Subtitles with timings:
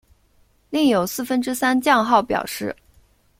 [0.71, 2.75] 另有四分之三降号表示。